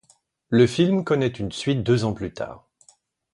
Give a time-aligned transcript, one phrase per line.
[0.49, 2.67] Le film connaît une suite deux ans plus tard.